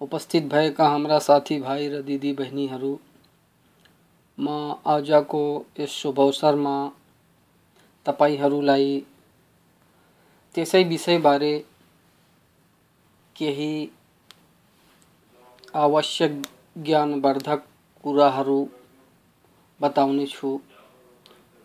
उपस्थित 0.00 0.52
भएका 0.52 0.88
हाम्रा 0.88 1.18
साथीभाइ 1.18 1.88
र 1.88 2.02
दिदीबहिनीहरू 2.04 2.94
म 4.38 4.76
आजको 4.84 5.44
यस 5.78 5.90
शुभ 5.96 6.20
अवसरमा 6.20 6.76
तपाईँहरूलाई 8.06 8.88
त्यसै 10.54 10.84
विषयबारे 10.84 11.71
केही 13.42 13.72
आवश्यक 15.76 16.42
ज्ञानवर्धक 16.86 17.64
कुराहरू 18.04 18.60
बताउनेछु 19.80 20.58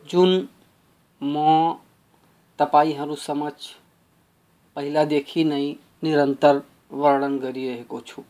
जुन 0.05 0.31
म 1.21 1.35
तपाईँहरू 2.59 3.15
समक्ष 3.21 3.67
पहिलादेखि 4.77 5.43
नै 5.43 5.65
निरन्तर 6.03 6.61
वर्णन 6.93 7.37
गरिरहेको 7.39 7.99
छु। 8.07 8.21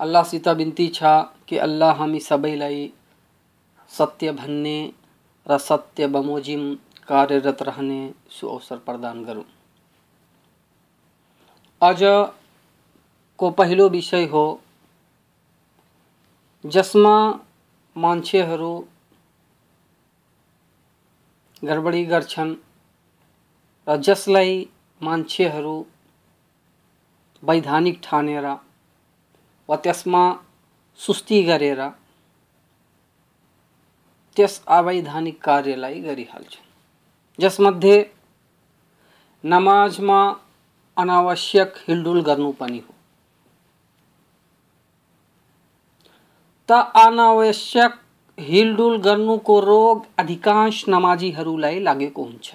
अल्लाहसित 0.00 0.48
बिन्ती 0.58 0.88
छ 0.94 1.14
कि 1.48 1.58
अल्लाह 1.58 1.92
हामी 1.98 2.20
सबैलाई 2.20 2.86
सत्य 3.90 4.32
भन्ने 4.32 4.78
र 5.46 5.58
सत्य 5.60 6.06
बमोजिम 6.16 6.74
कार्यरत 7.08 7.62
रहने 7.62 8.00
सुअवसर 8.30 8.78
प्रदान 8.86 9.24
गरौँ 9.24 9.44
आजको 11.82 13.50
पहिलो 13.50 13.88
विषय 13.88 14.24
हो, 14.26 14.44
जसमा 16.64 17.16
मान्छेहरू 17.96 18.72
गडबडी 21.64 22.04
गर्छन् 22.04 22.54
र 23.86 23.96
जसलाई 23.96 24.54
मान्छेहरू 25.00 25.76
वैधानिक 27.42 28.00
ठानेर 28.04 28.46
वा 29.68 29.76
त्यसमा 29.76 30.24
सुस्ती 31.00 31.42
गरेर, 31.42 31.80
त्यस 34.36 34.54
अवैधानिक 34.68 35.36
कार्यलाई 35.42 36.00
गरिहाल्छन्। 36.00 36.66
जसमध्ये 37.38 37.96
नमाजमा 39.44 40.20
अनावश्यक 40.96 41.74
हिलडुल 41.88 42.20
हो। 42.78 42.94
त 46.68 46.72
अनावश्यक 46.94 47.92
हिलडुल 48.38 48.96
गर्नुको 48.96 49.60
रोग 49.60 50.02
अधिकांश 50.18 50.84
नमाजीहरूलाई 50.88 51.80
लागेको 51.80 52.22
हुन्छ। 52.22 52.54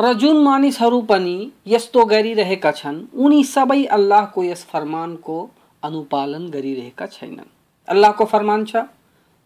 र 0.00 0.12
जुन 0.12 0.36
मानिसहरू 0.42 1.00
पनि 1.00 1.50
यस्तो 1.66 2.04
गरिरहेका 2.04 2.72
छन्, 2.72 3.06
उनी 3.14 3.44
सबै 3.44 3.84
अल्लाहको 3.84 4.44
यस 4.44 4.64
फरमानको 4.64 5.50
अनुपालन 5.82 6.48
गरिरहेका 6.48 7.06
छैनन्। 7.06 7.50
अल्लाहको 7.88 8.24
फरमान 8.24 8.64
छ, 8.64 8.76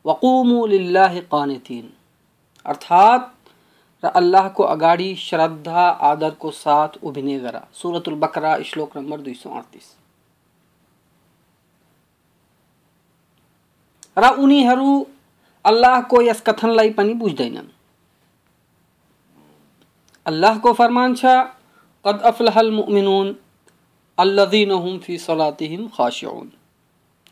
वकुमु 0.07 0.67
कानितिन 1.33 1.93
अर्थात् 2.65 3.42
र 4.03 4.09
अल्लाहको 4.11 4.63
अगाडि, 4.65 5.15
श्रद्धा 5.17 5.89
आदरको 6.05 6.51
साथ 6.53 6.97
उभिने 7.03 7.39
गरा 7.39 7.67
सुरतुल 7.73 8.15
बकरा, 8.17 8.53
श्लोक 8.63 8.97
नम्बर 8.97 9.21
दुई 9.21 9.35
सौ 9.35 9.51
अडतिस। 9.51 9.87
र 14.17 14.31
उनीहरू 14.39 14.91
अल्लाहको 15.65 16.23
यस 16.23 16.41
कथनलाई 16.47 16.91
पनि 16.93 17.15
बुझ्दैनन् 17.17 17.71
अल्लाहको 20.27 20.73
फरमान 20.73 21.15
छ, 21.15 21.25
कद 22.05 22.21
अफलहल 22.27 22.71
मुमिनुन 22.73 23.35
अल्लदीन 24.19 24.71
हुम 24.73 24.99
फ़ी 24.99 25.19
सलातिहिम 25.21 25.87
खाशिउन 25.97 26.51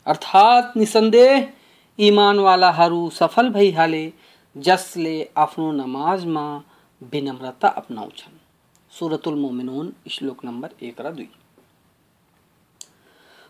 अर्थात् 0.06 0.76
निसन्देह 0.76 1.48
इमानवालाहरू 1.98 3.08
सफल 3.10 3.48
भइहाले 3.52 4.04
जसले 4.56 5.30
आफ्नो 5.36 5.70
नमाजमा 5.72 6.62
विनम्रता 7.12 7.68
अपनाउँछन् 7.68 8.38
सुरतुल 8.92 9.34
मोमिनुन, 9.34 9.92
श्लोक 10.10 10.44
नम्बर 10.44 10.70
एक 10.82 11.00
र 11.00 11.10
दुई। 11.10 11.28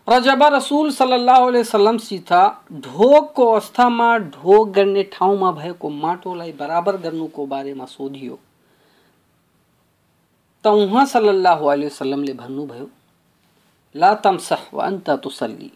र 0.07 0.19
जब 0.19 0.43
रसुल 0.43 0.91
सल्लाह 0.91 1.39
वसलमसित 1.39 2.33
ढोकको 2.73 3.51
अवस्थामा 3.51 4.17
ढोक 4.17 4.69
गर्ने 4.69 5.03
ठाउँमा 5.03 5.51
भएको 5.51 5.89
माटोलाई 5.89 6.51
बराबर 6.51 6.97
गर्नुको 6.97 7.45
बारेमा 7.45 7.85
सोधियो। 7.85 8.39
त 10.63 10.67
उहाँ 10.67 11.05
सल्लाह 11.05 11.59
वसलमले 11.59 12.33
भन्नुभयो, 12.33 12.89
ला 13.95 14.13
तमसह 14.13 14.69
व 14.73 14.81
अन्त 14.81 15.09
तुसल्ली 15.09 15.71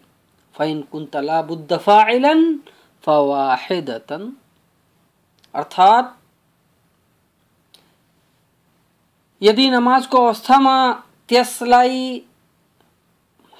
फ़ैन 0.54 0.82
कुन्त 0.82 1.16
ला 1.16 1.42
बुद्ध 1.42 1.76
फाइलन 1.76 2.60
फवाहिदतन 3.04 4.32
अर्थात् 5.56 6.14
यदि 9.42 9.68
नमाजको 9.70 10.24
अवस्थामा 10.26 10.76
त्यसलाई 11.28 12.02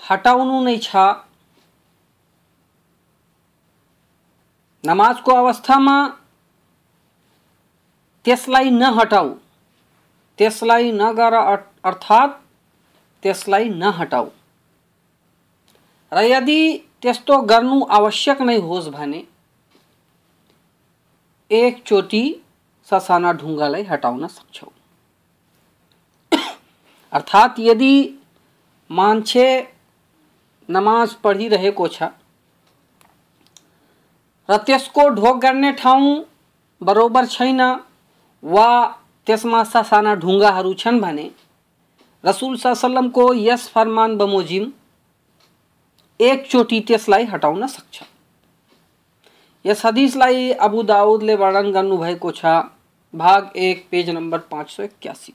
हटाउनु 0.00 0.60
नै 0.64 0.76
छ 0.82 1.04
नमाजको 4.84 5.34
अवस्थामा 5.34 5.96
त्यसलाई 8.24 8.70
नहटाऊ 8.72 9.30
त्यसलाई 10.38 10.90
नगर 10.92 11.34
अर्थात् 11.34 12.40
त्यसलाई 13.22 13.68
नहटाऊ 13.76 14.28
र 16.12 16.22
यदि 16.24 16.60
त्यस्तो 17.02 17.40
गर्नु 17.44 17.78
आवश्यक 17.92 18.42
नै 18.42 18.56
होस् 18.62 18.88
भने 18.88 19.22
एकचोटि 21.50 22.24
ससाना 22.88 23.32
ढुङ्गालाई 23.32 23.82
हटाउन 23.90 24.26
सक्छौ। 24.26 24.68
अर्थात् 27.12 27.60
यदि 27.60 27.94
मान्छे 28.90 29.46
नमाज़ 30.68 31.14
पढिरहेको 31.24 31.88
छ 31.88 32.02
र 34.48 34.56
त्यसको 34.66 35.08
ढोक 35.14 35.36
गर्ने 35.42 35.72
ठाउँ 35.82 36.10
बराबर 36.80 37.26
छैन 37.26 37.60
वा 38.42 38.68
त्यसमा 39.26 39.62
ससाना 39.64 40.14
ढुङ्गाहरू 40.24 40.74
छन् 40.82 41.00
भने 41.00 41.30
रसुल 42.24 42.56
सल्लमको 42.56 43.24
यस 43.34 43.68
फरमान 43.74 44.16
बमोजिम 44.18 44.70
एकचोटि 46.20 46.80
त्यसलाई 46.88 47.24
हटाउन 47.32 47.66
सक्छ। 47.66 48.02
यस 49.66 49.84
हदिसलाई 49.84 50.50
अबु 50.62 50.82
दाउदले 50.84 51.34
वर्णन 51.36 51.70
गर्नुभएको 51.72 52.30
छ। 52.32 52.44
भाग 53.14 53.50
एक, 53.56 53.86
पेज 53.90 54.10
नम्बर 54.10 54.38
पाँच 54.50 54.70
सौ 54.70 54.82
एक्कासी 54.82 55.32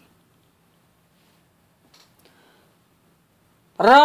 र 3.80 3.98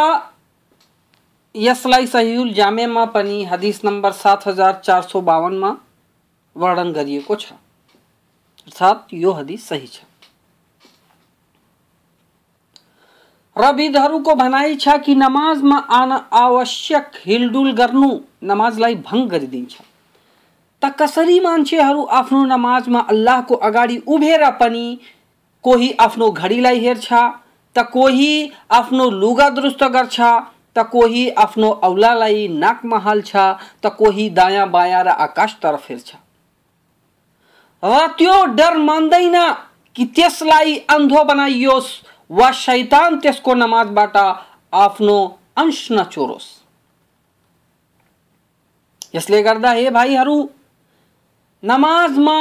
यसलाई 1.54 2.06
सहिउल 2.06 2.53
जामेमा 2.53 3.04
पनि 3.15 3.44
हदिस 3.44 3.84
नम्बर 3.84 4.12
सात 4.15 4.47
हज़ार 4.47 4.81
चार 4.84 5.03
सौ 5.03 5.20
बावनमा 5.20 5.70
वर्णन 6.56 6.92
गरिएको 6.92 7.34
छ। 7.36 7.53
अर्थात् 7.53 9.15
यो 9.15 9.32
हदिस 9.32 9.69
सही 9.69 9.86
छ। 9.86 10.04
र 13.56 13.72
विधहरूको 13.74 14.34
भनाइ 14.34 14.77
छ 14.77 14.97
कि 15.04 15.15
नमाजमा 15.15 15.77
आन 15.98 16.12
आवश्यक 16.12 17.10
हिलडुल 17.27 17.72
गर्नु 17.72 18.10
नमाजलाई 18.45 18.95
भङ्ग 19.04 19.30
गरिदिन्छ 19.30 19.77
कसरी 20.83 21.39
मान्छेहरू 21.41 22.05
आफ्नो 22.19 22.45
नमाजमा 22.45 23.01
अल्लाहको 23.11 23.55
अगाडि 23.69 23.97
उभेर 24.07 24.51
पनि 24.61 24.87
कोही 25.65 25.91
आफ्नो 26.01 26.31
घडीलाई 26.31 26.78
हेर्छ, 26.81 27.09
त 27.77 27.78
कोही 27.93 28.51
आफ्नो 28.71 29.11
लुगा 29.11 29.49
दुरुस्त 29.51 29.83
गर्छ, 29.84 30.21
त 30.77 30.78
कोही 30.93 31.28
आफ्नो 31.45 31.69
औलालाई 31.83 32.49
नाकमा 32.49 32.99
हाल्छ 32.99 33.37
त 33.83 33.87
कोही 33.99 34.28
दायाँ 34.31 34.69
बायाँ 34.71 35.03
र 35.05 35.09
आकाशतर्फ 35.09 35.91
हेर्छ। 35.91 36.11
र 37.83 38.07
त्यो 38.19 38.45
डर 38.57 38.77
मान्दैन 38.78 39.37
कि 39.97 40.05
त्यसलाई 40.17 40.77
अन्धो 40.89 41.25
बनाइयोस् 41.25 41.91
वा 42.31 42.51
शैतान 42.53 43.19
त्यसको 43.21 43.55
नमाजबाट 43.55 44.17
आफ्नो 44.17 45.17
अंश 45.57 45.89
नचोरोस्। 45.93 46.49
यसले 49.15 49.43
गर्दा 49.43 49.71
हे 49.73 49.91
भाइहरू 49.91 50.37
नमाजमा 51.66 52.39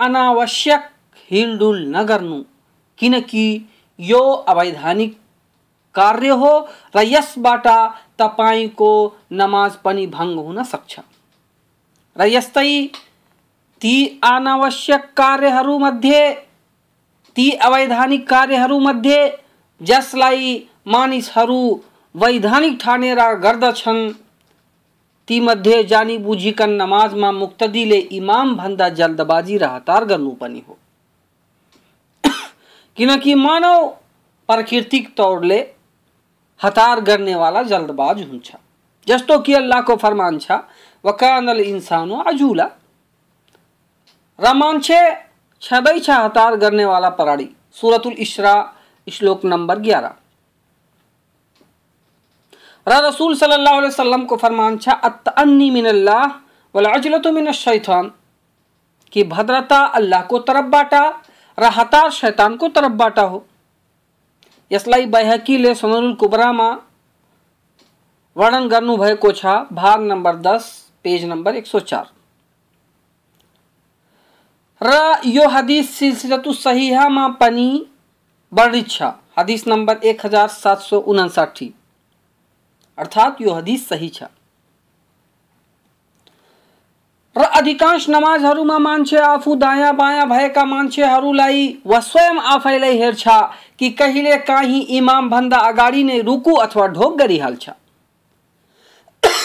अनावश्यक 0.00 0.88
हिलडुल 1.30 1.78
नगर्नु 1.88 2.40
किनकि 2.98 3.46
यो 3.98 4.20
अवैधानिक 4.48 5.16
कार्य 5.94 6.30
हो 6.40 6.52
र 6.96 7.02
यसबाट 7.04 7.66
तपाईँको 8.18 8.90
नमाज़ 9.34 9.76
पनि 9.84 10.06
भङ्ग 10.08 10.38
हुन 10.46 10.62
सक्छ 10.64 10.98
र 12.16 12.26
यस्तै 12.28 12.72
ती 13.82 13.94
अनावश्यक 14.24 15.08
कार्यहरूमध्ये 15.16 16.20
ती 17.36 17.50
अवैधानिक 17.62 18.28
कार्यहरूमध्ये 18.28 19.18
जसलाई 19.80 20.54
मानिसहरू 20.88 21.60
वैधानिक 22.14 22.78
ठानेर 22.80 23.20
गर्दछन् 23.40 24.02
तीमध्ये 25.28 25.84
जानी 25.84 26.18
बुझिकन 26.18 26.70
नमाजमा 26.70 27.30
मुक्तदीले 27.32 27.96
इमाम 27.96 28.56
भन्दा 28.56 28.88
जल्दबाजी 28.88 29.58
र 29.58 29.64
हतार 29.74 30.04
गर्नु 30.04 30.30
पनि 30.30 30.62
हो। 30.68 30.78
किनकि 32.96 33.34
मानव 33.34 33.86
प्राकृतिक 34.48 35.16
तौरले 35.16 35.58
हतार 36.62 37.00
गर्नेवाला 37.00 37.62
जल्दबाज 37.62 38.22
हुन्छ 38.22 38.52
जस्तो 39.08 39.38
कि 39.38 39.54
अल्लाह 39.54 39.80
को 39.80 39.96
फरमान 39.96 40.38
छ, 40.38 40.52
वकानल 41.04 41.60
इन्सानो 41.60 42.16
अजुला। 42.16 42.70
र 44.40 44.54
मान्छे 44.54 45.00
छँदैछ 45.62 46.10
हतार 46.10 46.56
गर्नेवाला 46.56 47.10
पराडी, 47.10 47.48
सुरतुल 47.72 48.12
इशरा, 48.12 48.54
श्लोक 49.12 49.44
नंबर 49.44 49.78
ग्यारह। 49.78 50.14
रसूल 52.86 53.34
सल्लल्लाहु 53.36 53.76
अलैहि 53.76 53.92
वसल्लम 53.92 54.24
को 54.24 54.36
फरमान, 54.36 54.78
छ 54.78 54.88
अत्तअन्नी 54.88 55.70
मिनल्लाह 55.70 56.24
वल 56.74 56.84
अजलतु 56.86 57.32
मिन 57.32 57.52
शैतान। 57.54 58.10
कि 59.12 59.22
भद्रता 59.24 59.78
अल्लाहको 59.96 60.38
तर्फबाट 60.46 60.94
र 61.58 61.64
हतार 61.72 62.10
शैतानको 62.10 62.68
तर्फबाट 62.68 63.18
हो। 63.18 63.44
यसलाई 64.70 65.06
बैहकीले 65.06 65.74
सुनरुल 65.74 66.14
कुबरामा 66.14 66.68
वर्णन 68.36 68.68
गर्नुभएको 68.68 69.32
छ, 69.32 69.46
भाग 69.72 70.00
नम्बर 70.02 70.36
दस, 70.36 70.64
पेज 71.04 71.24
नम्बर 71.24 71.56
एक 71.56 71.66
सौ 71.66 71.80
चार। 71.80 72.06
र 74.80 75.20
यो 75.26 75.48
हदिस 75.48 75.94
सिलसिलतु 75.98 76.52
सहिहामा 76.52 77.28
पनि, 77.40 77.68
वर्णित 78.52 78.88
छ। 78.90 79.02
हदिस 79.38 79.66
नम्बर 79.68 80.04
एक 80.04 80.26
हज़ार 80.26 80.48
सात 80.50 80.80
सौ 80.80 80.98
उनासाठी। 80.98 81.72
अर्थात 82.98 83.40
यो 83.40 83.52
हदिस 83.52 83.88
सही 83.88 84.08
छ। 84.08 84.22
र 87.36 87.42
अधिकांश 87.42 88.08
नमाजहरूमा 88.08 88.78
मान्छे 88.78 89.16
आफू 89.18 89.54
दायाँ 89.54 89.94
बायाँ 89.96 90.26
भएका 90.28 90.64
मान्छेहरूलाई 90.64 91.66
वा 91.86 92.00
स्वयं 92.00 92.38
आफैलाई 92.52 92.96
हेर्छ 92.98 93.24
कि 93.78 93.90
कहिले 93.90 94.36
काहीँ 94.36 94.80
इमाम 94.96 95.28
भन्दा 95.30 95.58
अगाडि 95.68 96.04
नै 96.04 96.20
रुकु 96.20 96.54
अथवा 96.56 96.86
ढोक 96.86 97.18
गरिहाल्छ। 97.18 97.68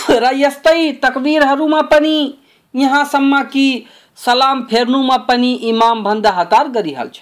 र 0.09 0.29
यस्तै 0.33 0.91
तकबिरहरूमा 1.03 1.81
पनि, 1.81 2.15
यहाँसम्म 2.73 3.41
कि 3.43 3.85
सलाम 4.15 4.63
फेर्नुमा 4.63 5.17
पनि 5.27 5.51
इमाम 5.53 6.03
भन्दा 6.03 6.31
हतार 6.31 6.67
गरिहाल्छ। 6.67 7.19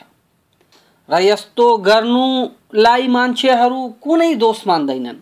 र 1.09 1.21
यस्तो 1.21 1.77
गर्नुलाई 1.77 3.07
मान्छेहरू 3.07 3.87
कुनै 4.01 4.35
दोष 4.35 4.67
मान्दैनन्। 4.67 5.17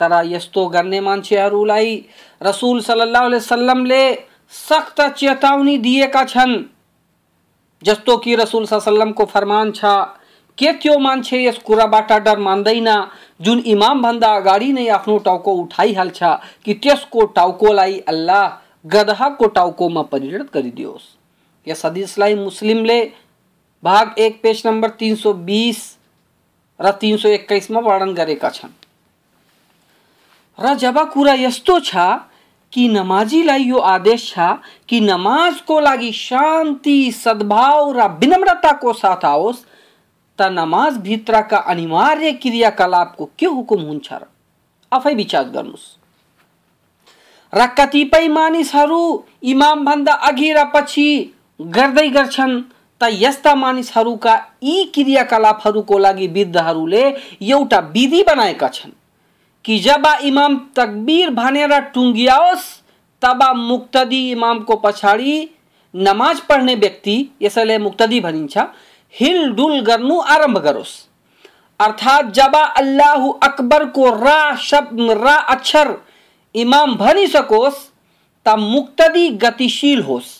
तर 0.00 0.12
यस्तो 0.26 0.66
गर्ने 0.68 1.00
मान्छेहरूलाई 1.00 1.96
रसुल 2.42 2.80
सल्लाह 2.82 3.38
सल्लमले 3.38 4.02
सख्त 4.52 5.00
चेतावनी 5.16 5.76
दिएका 5.78 6.24
छन्। 6.24 6.62
जस्तो 7.82 8.16
कि 8.16 8.34
रसुल 8.36 8.66
सल्लमको 8.66 9.24
फरमान 9.24 9.70
छ, 9.72 9.84
के 10.58 10.72
त्यो 10.72 10.98
मान्छे 10.98 11.38
यस 11.38 11.58
कुराबाट 11.66 12.12
डर 12.24 12.38
मान्दैन 12.38 12.88
जुन 13.40 13.58
इमाम 13.66 14.02
भन्दा 14.02 14.28
अगाडि 14.36 14.72
नै 14.72 14.88
आफ्नो 14.88 15.16
टाउको 15.18 15.52
उठाइहाल्छ, 15.52 16.22
कि 16.64 16.74
त्यसको 16.74 17.24
टाउकोलाई 17.36 17.98
अल्लाह 18.08 18.44
गदहाको 18.86 19.46
टाउकोमा 19.56 20.02
परिणत 20.12 20.50
गरिदियोस्? 20.54 21.04
यस 21.66 21.84
हदिसलाई 21.86 22.34
मुस्लिमले 22.34 23.00
भाग 23.82 24.18
एक, 24.18 24.40
पेज 24.42 24.62
नम्बर 24.66 24.90
तिन 25.00 25.14
सौ 25.16 25.32
बिस 25.32 25.78
र 26.80 26.90
तिन 27.00 27.16
सौ 27.16 27.28
एक्काइसमा 27.30 27.80
वर्णन 27.80 28.12
गरेका 28.14 28.50
छन्। 28.50 28.79
र 30.58 31.04
कुरा 31.04 31.34
यस्तो 31.34 31.80
छ 31.80 31.96
कि 32.72 32.88
नमाजीलाई 32.88 33.62
यो 33.62 33.78
आदेश 33.78 34.32
छ 34.32 34.38
कि 34.88 35.00
नमाजको 35.00 35.80
लागि 35.80 36.12
शान्ति, 36.12 37.12
सद्भाव 37.12 37.92
र 37.92 38.06
विनम्रताको 38.20 38.92
साथ 38.92 39.24
आओस्, 39.24 39.64
त 40.38 40.42
नमाज़ 40.42 40.98
भित्रका 40.98 41.56
अनिवार्य 41.56 42.32
क्रियाकलापको 42.32 43.30
के 43.38 43.46
हुकुम 43.46 43.80
हुन्छ 43.80 44.12
र? 44.12 44.22
आफै 44.92 45.14
विचार 45.14 45.44
गर्नुहोस्। 45.44 45.96
र 47.52 47.66
कतिपय 47.78 48.28
मानिसहरू 48.28 49.02
इमाम 49.42 49.84
भन्दा 49.84 50.12
अघि 50.12 50.52
र 50.52 50.64
पछि 50.74 51.08
गर्दै 51.60 52.08
गर्छन्, 52.08 52.60
त 53.00 53.08
यस्ता 53.10 53.54
मानिसहरूका 53.54 54.34
यी 54.62 54.84
क्रियाकलापहरूको 54.94 55.98
लागि 55.98 56.26
वृद्धहरूले 56.26 57.04
एउटा 57.42 57.78
विधि 57.78 58.22
बनाएका 58.22 58.68
छन्। 58.68 58.99
कि 59.64 59.78
जब 59.78 60.06
इमाम 60.24 60.56
तकबीर 60.76 61.30
भनेर 61.30 61.80
टुङ्गियाओस् 61.94 62.66
तब 63.22 63.42
मुक्तदी 63.56 64.30
इमामको 64.30 64.76
पछाडि 64.76 65.50
नमाज़ 65.94 66.40
पढ्ने 66.48 66.74
व्यक्ति, 66.74 67.30
यसैले 67.42 67.78
मुक्तदी 67.78 68.20
भनिन्छ, 68.20 68.58
हिलडुल 69.14 69.80
गर्नु 69.80 70.18
आरंभ 70.20 70.58
गरोस्। 70.58 70.92
अर्थात् 71.80 72.30
जब 72.30 72.56
अल्लाह 72.56 73.28
अकबरको 73.42 74.10
रा 74.10 74.56
शब्द 74.56 75.00
रा 75.00 75.34
अक्षर 75.54 75.96
इमाम 76.54 76.94
भनिसकोस् 76.94 77.88
त 78.46 78.54
मुक्तदी 78.58 79.28
गतिशील 79.28 80.02
होस्। 80.02 80.30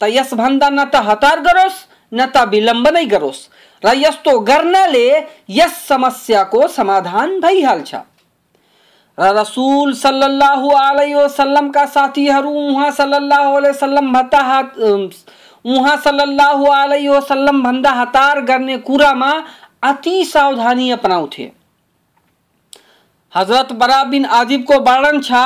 त 0.00 0.08
यसभन्दा 0.10 0.68
न 0.70 0.84
त 0.84 0.96
हतार 0.96 1.40
गरोस्, 1.40 1.86
न 2.14 2.26
त 2.26 2.36
विलम्ब 2.48 2.88
नै 2.88 3.04
गरोस्। 3.04 3.48
र 3.84 3.92
यस्तो 3.96 4.38
गर्नाले 4.40 5.06
यस 5.48 5.84
समस्याको 5.88 6.66
समाधान 6.68 7.40
भइहाल्छ। 7.40 7.94
रसुल 9.20 9.92
सल्लल्लाहु 9.94 10.68
अलैहि 10.72 11.14
वसल्लमका 11.14 11.84
साथीहरू 11.86 12.50
उहाँ 12.60 12.90
सल्लल्लाहु 12.92 13.54
अलैहि 13.56 13.70
वसल्लम 13.70 14.12
भन्दा 14.12 14.60
उहाँ 15.64 15.96
सल्लल्लाहु 16.04 16.66
अलैहि 16.66 17.08
वसल्लम 17.08 17.62
भन्दा 17.62 17.90
हतार 17.92 18.40
गर्ने 18.42 18.78
कुरामा 18.80 19.32
अति 19.84 20.24
सावधानी 20.24 20.90
अपनाउँथे 20.90 21.50
हज़रत 23.32 23.72
बरा 23.80 24.02
बिन 24.04 24.24
आजिबको 24.38 24.78
वर्णन 24.80 25.20
छ 25.22 25.44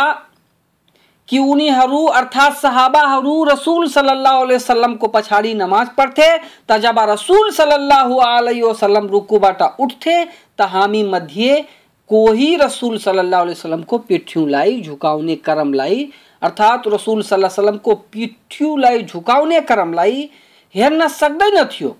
कि 1.28 1.38
उनीहरू 1.40 2.04
अर्थात् 2.14 2.56
सहाबाहरू 2.56 3.42
रसुल 3.44 3.88
सल्लल्लाहु 3.90 4.42
अलैहि 4.42 4.56
वसल्लमको 4.56 5.08
पछाडि 5.08 5.54
नमाज़ 5.54 5.88
पढ्थे 5.98 6.28
त 6.70 6.80
रसुल 7.10 7.50
सल्लल्लाहु 7.52 8.18
अलैहि 8.24 8.62
वसल्लम 8.62 9.06
रुकुबाट 9.10 9.62
उठ्थे 9.80 10.24
त 10.24 10.68
हामी 10.72 11.02
मध्ये 11.10 11.64
कोही 12.10 12.56
रसूल 12.56 12.98
सल्लल्लाहु 12.98 13.42
अलैहि 13.42 13.58
वसल्लम 13.58 13.82
को 13.82 13.98
पिठ्यू 13.98 14.46
लाई 14.46 14.80
झुकावने 14.80 15.36
करम 15.36 15.72
लाई। 15.74 16.04
वसल्लमको 16.04 16.04
पिठ्युलाई 16.04 16.04
झुकाउने 16.04 16.04
क्रमलाई 16.04 16.10
अर्थात् 16.42 16.88
रसुल 16.88 17.22
सल्लाह 17.22 17.50
वसल्लमको 17.50 17.94
पिठ्युलाई 18.12 19.02
झुकाउने 19.02 19.60
क्रमलाई 19.60 20.28
हेर्न 20.74 21.06
सक्दैन 21.08 21.64
थियो। 21.64 21.96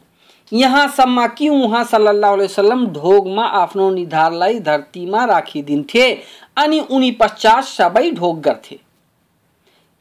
यहाँसम्म 0.53 1.27
कि 1.39 1.49
उहाँ 1.49 1.85
सल्लल्लाहु 1.85 2.35
अलैहि 2.35 2.49
वसल्लम 2.49 2.87
ढोगमा 2.93 3.45
आफ्नो 3.63 3.91
निधारलाई 3.91 4.59
धरतीमा 4.61 5.25
राखिदिन्थे 5.25 6.11
अनि 6.57 6.81
उनी 6.91 7.11
पश्चात 7.21 7.65
सबै 7.65 8.11
ढोग 8.11 8.41
गर्थे। 8.43 8.79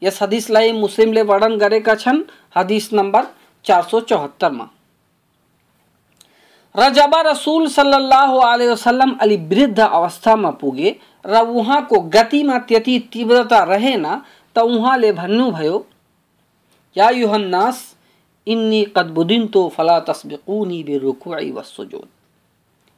यस 0.02 0.22
हदिसलाई 0.22 0.72
मुस्लिमले 0.72 1.22
वर्णन 1.22 1.56
गरेका 1.58 1.94
छन्। 1.94 2.22
हदिस 2.56 2.90
चार 3.64 3.82
सौ 3.82 4.00
चौहत्तरमा। 4.00 4.68
र 6.74 6.88
जब 6.90 7.12
रसुल 7.26 7.66
सल्लाह 7.68 8.32
वसल्लम 8.62 9.16
अलि 9.22 9.36
वृद्ध 9.48 9.80
अवस्थामा 9.80 10.50
पुगे। 10.60 10.96
र 11.26 11.40
उहाँको 11.40 12.00
गतिमा 12.10 12.58
त्यति 12.60 12.98
तीव्रता 13.12 13.62
रहेन 13.64 14.06
त 14.56 14.58
उहाँले 14.58 15.12
भन्नुभयो 15.12 15.86
या 16.96 17.08
युहन्नास, 17.10 17.76
इन्नी 18.46 18.84
कद 18.96 19.10
बुदिन्तो 19.10 19.68
फला 19.68 19.98
तस्बिकुनी 20.00 20.82
बिरुकुई 20.82 21.50
वसुजुद 21.50 22.08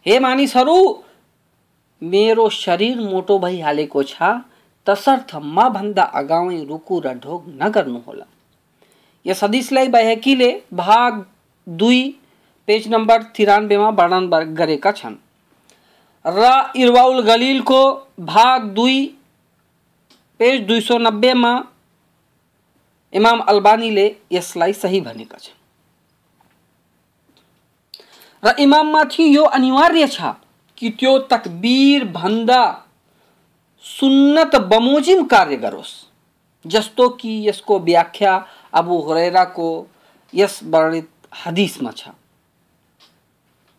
हे 0.06 0.18
मानिसहरू, 0.21 0.76
मेरो 2.02 2.49
शरीर 2.49 2.99
मोटो 3.02 3.38
भइहालेको 3.38 4.02
छ, 4.02 4.23
तसर्थ 4.87 5.35
मभन्दा 5.35 6.02
अगावै 6.14 6.64
रुकु 6.64 7.00
र 7.00 7.12
ढोग 7.14 7.45
नगर्नुहोला। 7.62 8.26
यस 9.26 9.42
हदिसलाई 9.45 9.88
बहेकीले 9.88 10.50
भाग 10.73 11.25
दुई 11.66 12.02
पेज 12.69 12.89
नम्बर 12.89 13.23
तिरानब्बेमा 13.37 13.89
वर्णन 13.91 14.25
गरेका 14.55 14.93
छन्। 14.93 15.15
र 16.25 16.73
इरवाउल 16.77 17.23
गलिलको 17.23 17.81
भाग 18.21 18.63
दुई, 18.75 18.99
पेज 20.41 20.61
दुई 20.67 20.81
सौ 20.81 20.99
नब्बेमा 20.99 21.53
इमाम 23.13 23.41
अल्बानीले 23.49 24.07
यसलाई 24.33 24.73
सही 24.73 25.01
भनेका 25.01 25.39
छन्। 25.39 25.55
र 28.43 28.55
यो 29.21 29.45
अनिवार्य 29.45 30.07
कि 30.79 30.91
त्यो 30.91 31.19
तकबीर 31.31 32.05
भन्दा 32.13 32.63
सुन्नत 33.85 34.57
बमोजिम 34.67 35.25
कार्य 35.25 35.57
गरोस्, 35.57 35.95
जस्तो 36.65 37.09
कि 37.09 37.49
यसको 37.49 37.79
व्याख्या 37.81 38.35
अबु 38.73 38.99
हुरैराको 38.99 39.69
यस 40.33 40.61
वर्णित 40.65 41.09
हदिसमा 41.47 41.91
छ। 41.91 42.09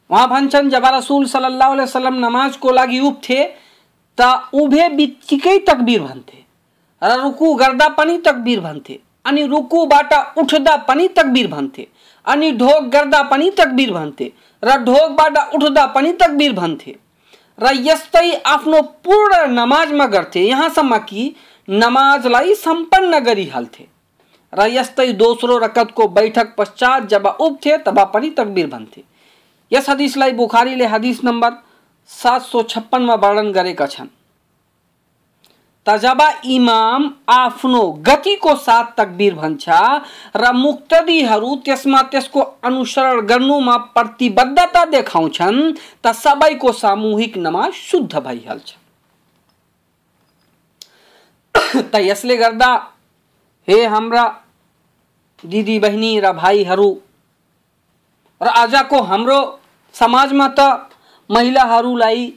उहाँ 0.10 0.28
भन्छन् 0.30 0.70
जब 0.70 0.86
रसुल 0.86 1.26
सल्लाह 1.28 1.74
वसलम 1.74 2.16
नमाजको 2.26 2.72
लागि 2.72 3.00
उठ्थे 3.08 3.44
त 4.18 4.50
उभे 4.56 4.88
बित्तिकै 4.90 5.58
तकबीर 5.68 6.02
भन्थे 6.02 6.44
र 7.02 7.20
रुकु 7.22 7.54
गर्दा 7.56 7.88
पनि 7.98 8.18
तकबीर 8.26 8.60
भन्थे 8.60 9.00
अनि 9.26 9.46
रुकुबाट 9.48 10.14
उठ्दा 10.38 10.76
पनि 10.88 11.08
तकबीर 11.18 11.48
भन्थे 11.48 11.88
अनि 12.28 12.52
ढोक 12.52 12.88
गर्दा 12.94 13.22
पनि 13.24 13.50
तकबीर 13.58 13.92
भन्थे 13.94 14.32
र 14.64 14.78
ढोकबाट 14.84 15.38
उठ्दा 15.56 15.86
पनि 15.96 16.14
तकबीर 16.22 16.54
भन्थे 16.54 16.96
र 17.60 17.74
यस्तै 17.82 18.32
आफ्नो 18.46 18.82
पूर्ण 19.04 19.46
नमाजमा 19.52 20.06
गर्थे 20.06 20.42
यहाँसम्म 20.42 20.98
कि 21.10 21.32
नमाजलाई 21.68 22.54
सम्पन्न 22.56 23.20
गरिहाल्थे 23.20 23.86
र 24.54 24.68
यस्तै 24.70 25.12
दोस्रो 25.16 25.58
रकतको 25.58 26.08
बैठक 26.10 26.56
पश्चात 26.58 27.08
जब 27.08 27.28
उठ्थे 27.40 27.78
तब 27.86 28.04
पनि 28.14 28.30
तकबीर 28.38 28.68
भन्थे 28.68 29.04
यस 29.72 29.90
हदिसलाई 29.90 30.32
बुखारीले 30.34 30.86
हदिस 30.88 31.24
नम्बर 31.24 31.52
सात 32.10 32.42
सौ 32.42 32.62
छप्पनमा 32.64 33.16
वर्णन 33.16 33.52
गरेका 33.52 33.88
छन्। 33.88 34.08
तजब 35.86 36.22
इमाम 36.46 37.10
आफ्नो 37.30 37.82
गतिको 38.08 38.56
साथ 38.58 38.86
तकबीर 38.98 39.34
भन्छ 39.36 39.66
र 40.36 40.52
मुक्तदीहरू 40.54 41.56
त्यसमा 41.66 42.02
त्यसको 42.12 42.42
अनुसरण 42.64 43.20
गर्नुमा 43.28 43.76
प्रतिबद्धता 43.96 44.84
देखाउँछन् 44.86 45.62
त 46.04 46.12
सबैको 46.16 46.72
सामूहिक 46.74 47.38
नमाज़ 47.38 47.74
शुद्ध 47.74 48.14
भइहाल्छ। 48.18 48.76
त 51.92 51.96
यसले 52.02 52.38
गर्दा 52.38 52.72
हे 53.68 53.84
हाम्रा 53.88 54.26
दिदी 55.44 55.80
बहिनी 55.80 56.20
र 56.20 56.32
भाइहरू 56.34 56.90
र 58.42 58.48
आजको 58.56 59.02
हाम्रो 59.04 59.40
समाजमा 59.96 60.48
त 60.60 60.90
महिलाहरूलाई 61.30 62.34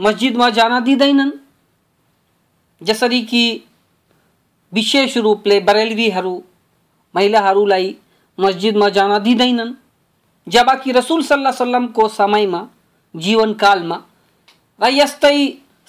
मस्जिदमा 0.00 0.48
जान 0.50 0.82
दिँदैनन् 0.84 1.30
जसरी 2.80 3.20
कि 3.24 3.42
विशेष 4.72 5.16
रूपले 5.18 5.58
बरेलवीहरू 5.60 6.34
महिलाहरूलाई 7.14 7.94
मस्जिदमा 8.38 8.88
जान 8.90 9.18
दिँदैनन् 9.22 9.72
जबकि 10.46 10.92
रसुल 10.92 11.22
सल्लाह 11.22 11.52
सल्लमको 11.52 12.08
समयमा 12.10 12.66
जीवनकालमा 13.14 13.98
र 14.80 14.90
यस्तै 14.92 15.38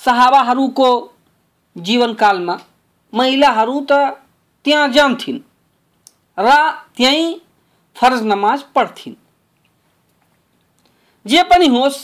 सहाबाहरूको 0.02 0.90
जीवनकालमा 1.76 2.58
महिलाहरू 3.14 3.80
त 3.82 4.00
त्यहाँ 4.66 4.88
जान्थिन् 4.90 5.40
र 6.38 6.58
त्यहीँ 6.98 7.30
फ़र्ज़ 7.96 8.24
नमाज़ 8.24 8.64
पढ्थिन्। 8.76 9.16
जे 11.26 11.44
पनि 11.44 11.68
होस्, 11.68 11.98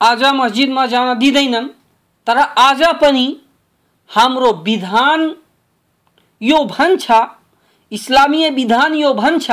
आज 0.00 0.22
मस्जिदमा 0.34 0.86
जान 0.86 1.18
दिँदैनन् 1.18 1.68
तर 2.26 2.38
आज 2.38 2.82
पनि 3.00 3.26
हाम्रो 4.10 4.52
विधान 4.64 5.34
यो 6.40 6.64
भन्छ 6.66 7.10
इस्लामीय 7.92 8.50
विधान 8.50 8.94
यो 8.94 9.12
भन्छ 9.14 9.50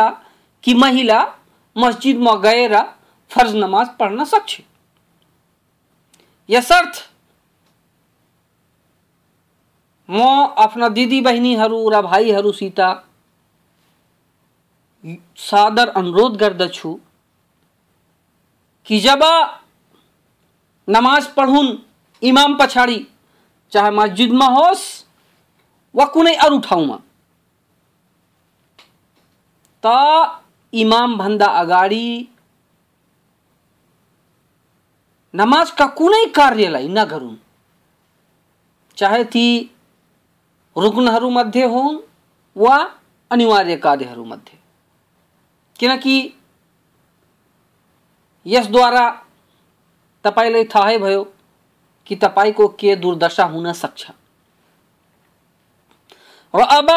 कि 0.63 0.73
महिला 0.75 1.19
मस्जिदमा 1.75 2.33
गएर 2.37 2.75
फ़र्ज़ 3.31 3.55
नमाज़ 3.55 3.89
पढ्न 3.99 4.23
सक्छ। 4.25 4.61
यसर्थ, 6.49 6.93
म 10.09 10.19
आफ्ना 10.57 10.87
दिदी 10.89 11.19
बहिनीहरू 11.21 11.89
र 11.89 12.01
भाइहरूसित 12.01 12.79
सादर 15.03 15.89
अनुरोध 15.89 16.35
गर्दछु 16.37 16.99
कि 18.87 18.99
जब 18.99 19.23
नमाज़ 20.87 21.27
पढुन्, 21.35 21.77
इमाम 22.21 22.57
पछाड़ी, 22.57 22.99
चाहे 23.71 23.91
मस्जिदमा 23.91 24.45
होस्, 24.47 24.85
वा 25.95 26.05
कुनै 26.05 26.35
अरू 26.35 26.59
ठाउँमा, 26.59 26.97
त 29.83 29.87
इमामभन्दा 30.73 31.45
अगाडि 31.45 32.27
नमाजका 35.33 35.85
कुनै 35.87 36.25
कार्यलाई 36.35 36.87
नगरून् 36.87 37.35
चाहे 38.97 39.23
ती 39.23 39.47
रुग्नहरूमध्ये 40.75 41.65
हुन् 41.65 41.97
वा 42.55 42.77
अनिवार्य 43.31 43.75
कार्यहरूमध्ये 43.77 44.57
किनकि 45.79 46.33
यसद्वारा 48.45 49.05
तपाईँलाई 50.23 50.63
थाहै 50.63 50.97
भयो 50.97 51.23
कि 52.05 52.15
तपाईँको 52.15 52.67
के 52.67 52.95
दुर्दशा 52.95 53.43
हुन 53.43 53.73
सक्छ। 53.73 54.11
र 56.53 56.61
अब 56.61 56.89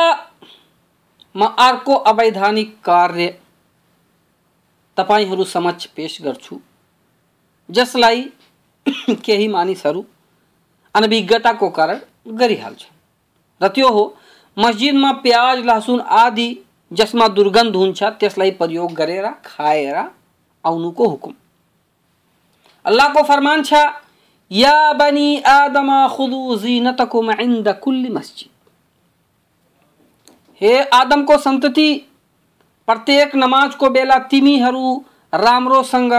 म 1.35 1.47
अर्को 1.59 1.95
अवैधानिक 1.95 2.79
कार्य 2.85 3.29
तपाईँहरू 4.97 5.45
समक्ष 5.45 5.87
पेश 5.87 6.23
गर्छु, 6.23 6.61
जसलाई 7.71 8.23
केही 9.25 9.49
मानिसहरू 9.49 10.05
अनभिज्ञताको 10.95 11.69
कारण 11.71 12.01
गरिहाल्छन्। 12.35 12.97
र 13.61 13.69
त्यो 13.69 13.89
हो, 13.89 14.05
मस्जिदमा 14.59 15.13
प्याज, 15.13 15.59
लहसुन 15.59 16.01
आदि 16.01 16.49
जसमा 16.93 17.29
दुर्गन्ध 17.29 17.77
हुन्छ 17.77 18.03
प्रयोग 18.53 18.93
गरेर 18.93 19.27
खाएर 19.47 19.97
आउनुको 20.65 21.09
हुकुम। 21.09 21.35
अल्लाहको 22.85 23.23
फरमान 23.23 23.63
छ, 23.63 23.75
या 24.51 24.93
बनी 24.93 25.41
आदम 25.41 25.91
खुदु 26.09 26.57
जीनतकुम 26.57 27.31
इन्द 27.33 27.69
कुल्ली 27.83 28.09
मस्जिद। 28.09 28.49
हे 30.61 30.83
आदमको 30.83 31.39
सन्तति, 31.39 32.07
प्रत्येक 32.89 33.35
नमाजको 33.37 33.91
बेला 33.91 34.19
तिमीहरू 34.31 35.05
राम्रोसँग 35.33 36.13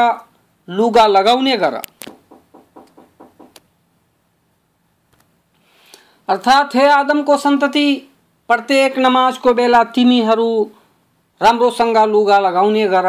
लुगा 0.68 1.06
लगाउने 1.08 1.58
गर। 1.58 1.82
अर्थात् 6.28 6.76
हे 6.76 6.88
आदमको 6.88 7.38
सन्तति 7.38 7.86
प्रत्येक 8.52 8.98
नमाजको 9.00 9.54
बेला 9.54 9.84
तिमीहरू 9.96 10.52
राम्रोसँग 11.42 11.98
लुगा 12.08 12.40
लगाउने 12.40 12.88
गर, 12.88 13.06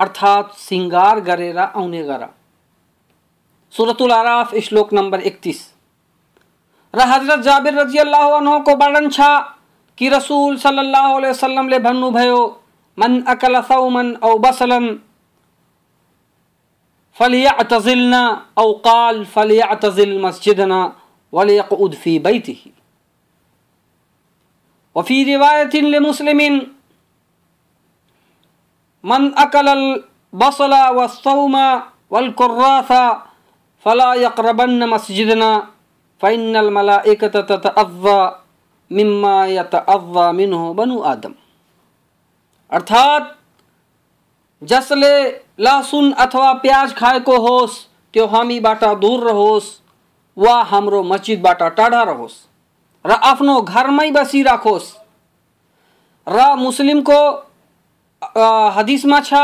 अर्थात् 0.00 0.54
सिङ्गार 0.58 1.20
गरेर 1.20 1.58
आउने 1.58 2.02
गर। 2.02 2.22
सुरतुल 3.74 4.12
आराफ, 4.12 4.54
श्लोक 4.58 4.92
नंबर 4.92 5.20
इकतीस 5.22 5.60
र 6.94 7.00
हज़रत 7.10 7.40
जाबिर 7.44 7.74
रज़ी 7.74 7.98
अल्लाह 7.98 8.58
को 8.60 8.74
वर्णन 8.76 9.08
छ 9.10 9.20
कि 9.98 10.08
रसूल 10.08 10.56
सल्लल्लाहु 10.58 11.16
अलैहि 11.16 11.30
वसल्लम 11.30 11.68
ले 11.68 11.78
भन्नुभयो, 11.78 12.40
मन 12.98 13.20
अकल 13.28 13.60
सौमन 13.62 14.14
औ 14.22 14.36
बसलन 14.38 14.88
फलियअतजिलना 17.20 18.22
औ 18.56 18.72
काल 18.86 19.24
फलियअतजिल 19.34 20.18
मस्जिदना 20.22 20.80
वलियक़उद 21.32 21.94
फ़ी 21.96 22.18
बैतिही। 22.20 22.72
वफी 24.96 25.24
रिवायत 25.24 25.74
लिमुस्लिमिन 25.74 26.60
मन 29.04 29.30
अकल 29.30 29.68
बसल 30.34 30.72
वसौम 30.72 31.56
वलकुर्रासा 32.12 33.02
फला 33.84 34.14
यकरबन 34.14 34.84
मस्जिदना 34.84 35.58
फ़ैनल 36.22 36.70
मलाइकत 36.70 37.36
ततअव्वा 37.36 38.42
मिम्मा 38.92 39.46
यतअव्वा 39.46 40.32
मिन्हु 40.32 40.74
बनु 40.74 41.00
आदम 41.02 41.34
अर्थात्, 42.70 43.24
जसले 44.62 45.30
लहसुन 45.60 46.12
अथवा 46.12 46.52
प्याज 46.52 46.94
खाएको 46.94 47.36
होस्, 47.36 47.86
त्यो 48.12 48.26
हामीबाट 48.26 48.84
दूर 48.84 49.20
रहोस्, 49.20 49.80
वा 50.38 50.62
हाम्रो 50.62 51.02
मस्जिदबाट 51.02 51.62
टाढा 51.62 52.02
रहोस्। 52.02 52.32
र 53.06 53.12
आफ्नो 53.22 53.60
घरमै 53.62 54.10
बसिराखोस् 54.10 54.94
र 56.26 56.54
मुस्लिमको 56.58 57.20
हदिसमा 58.76 59.20
छ, 59.20 59.34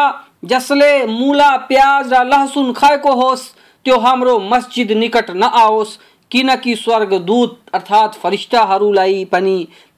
जसले 0.45 1.07
मूला, 1.07 1.51
प्याज 1.69 2.13
र 2.13 2.25
लहसुन 2.27 2.73
खाएको 2.73 3.13
होस्, 3.15 3.43
त्यो 3.87 3.99
हाम्रो 3.99 4.39
मस्जिद 4.41 4.93
निकट 4.93 5.31
नआओस् 5.33 5.99
किनकि 6.31 6.75
स्वर्गदूत, 6.77 7.51
अर्थात् 7.75 8.19
फरिस्टाहरूलाई 8.23 9.25
पनि 9.33 9.57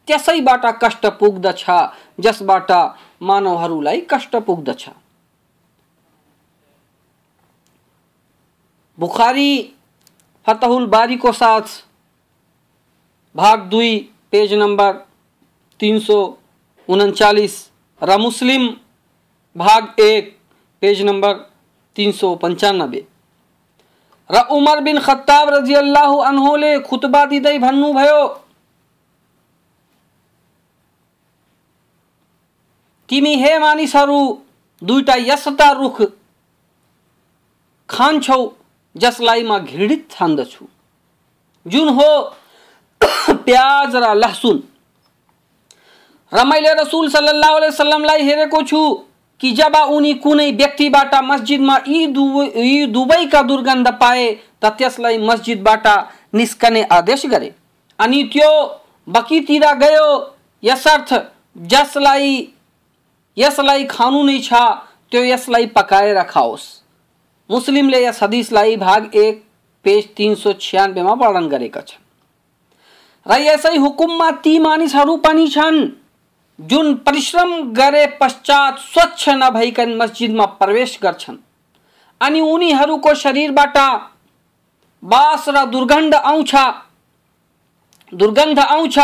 त्यसैबाट 0.08 0.64
कष्ट 0.82 1.06
पुग्दछ 1.20 1.64
जसबाट 2.20 2.70
मानवहरूलाई 3.22 4.00
कष्ट 4.10 4.36
पुग्दछ 4.46 4.88
बुखारी, 8.98 9.52
फतहुल 10.46 10.86
बारीको 10.86 11.32
साथ 11.32 11.66
भाग 13.34 13.60
दुई, 13.70 13.96
पेज 14.30 14.52
नंबर 14.54 14.92
तीन 15.80 15.98
सौ 16.00 16.18
उनचालीस, 16.88 17.54
र 18.02 18.18
मुस्लिम, 18.18 18.68
भाग 19.56 20.00
एक, 20.00 20.36
पेज 20.82 21.02
नंबर 21.02 21.34
तीन 21.96 22.12
सौ 22.12 22.34
पंचानब्बे 22.36 23.04
र 24.30 24.40
उमर 24.50 24.80
बिन 24.80 24.98
खत्ताब 25.00 25.48
रज़ी 25.54 25.74
अल्लाह 25.74 26.14
अनहोले 26.28 26.78
खुतबा 26.80 27.24
दिँदै 27.26 27.58
भन्नुभयो 27.58 28.20
तिमी 33.08 33.34
हे 33.36 33.58
मानिसहरू, 33.58 34.20
दुईटा 34.82 35.14
यस्ता 35.20 35.70
रुख 35.72 36.00
खान्छौ, 37.88 38.40
जसलाई 38.96 39.42
म 39.42 39.58
घृणित 39.58 40.06
ठान्दछु 40.10 40.66
जुन 41.66 41.88
हो 41.98 42.08
प्याज 43.46 43.96
र 43.96 44.14
लहसुन। 44.14 44.62
र 46.34 46.44
मैले 46.44 46.72
रसुल 46.74 47.08
सल्लाह 47.08 47.56
वसलमलाई 47.56 48.22
हेरेको 48.22 48.62
छु 48.62 49.04
कि 49.40 49.52
जब 49.52 49.76
उनी 49.76 50.14
कुनै 50.14 50.50
व्यक्तिबाट 50.52 51.14
मस्जिदमा 51.14 51.78
यी 51.88 52.06
दुवै 52.06 52.46
यी 52.56 52.86
दुवैका 52.86 53.42
दुर्गन्ध 53.42 53.88
पाए, 53.88 54.38
त 54.62 54.64
त्यसलाई 54.64 55.18
मस्जिदबाट 55.18 55.86
निस्कने 56.34 56.82
आदेश 56.82 57.26
गरे। 57.26 57.54
अनि 57.98 58.22
त्यो 58.22 58.80
बकीतिर 59.08 59.74
गयो, 59.74 60.34
यसर्थ 60.64 61.14
जसलाई, 61.58 62.52
यसलाई 63.38 63.84
खानु 63.84 64.22
नै 64.22 64.38
छ, 64.38 64.52
त्यो 65.10 65.24
यसलाई 65.24 65.66
पकाएर 65.66 66.22
खाओस्। 66.22 66.82
मुस्लिमले 67.50 68.06
यस 68.06 68.22
हदिसलाई 68.22 68.76
भाग 68.76 69.10
एक, 69.14 69.44
पेज 69.84 70.08
तिन 70.16 70.34
सौ 70.34 70.52
छ्यानब्बेमा 70.52 71.12
वर्णन 71.12 71.48
गरेका 71.48 71.80
छन्। 71.80 72.03
र 73.26 73.38
यसै 73.40 73.76
हुकुममा 73.76 74.30
ती 74.44 74.58
मानिसहरू 74.58 75.16
पनि 75.16 75.48
छन्। 75.48 75.78
जुन 76.58 76.94
परिश्रम 76.94 77.50
गरे 77.72 78.06
पश्चात 78.20 78.78
स्वच्छ 78.78 79.28
नभइकन 79.28 79.94
मस्जिदमा 79.96 80.46
प्रवेश 80.60 80.98
गर्छन्। 81.02 81.36
अनि 82.20 82.40
उनीहरूको 82.40 83.14
शरीरबाट 83.14 83.76
बास 85.02 85.48
र 85.48 85.64
दुर्गन्ध 85.66 86.14
आउँछ। 86.14 86.54
दुर्गन्ध 88.12 88.58
आउँछ। 88.58 88.98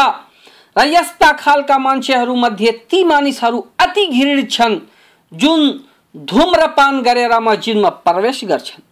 र 0.77 0.85
यस्ता 0.87 1.33
खालका 1.33 1.79
मान्छेहरूमध्ये 1.79 2.73
ती 2.91 3.03
मानिसहरू 3.05 3.67
अति 3.79 4.07
घृणित 4.07 4.50
छन्, 4.50 4.79
जुन 5.33 5.61
धूम्रपान 6.15 7.03
गरेर 7.03 7.39
मस्जिदमा 7.39 7.89
प्रवेश 7.89 8.45
गर्छन्। 8.45 8.83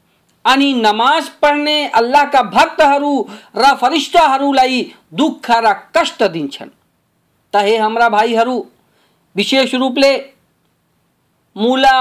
अनि 0.49 0.73
नमाज़ 0.75 1.29
पढ्ने 1.43 1.77
अल्लाहका 1.89 2.43
भक्तहरू 2.43 3.15
र 3.57 3.75
फरिस्टाहरूलाई 3.77 4.81
दुःख 5.15 5.51
र 5.51 5.73
कष्ट 5.97 6.23
दिन्छन्। 6.23 6.71
त 7.53 7.57
हे 7.57 7.77
हाम्रा 7.77 8.09
भाइहरू, 8.09 8.57
विशेष 9.37 9.75
रूपले 9.75 10.13
मुला 11.57 11.99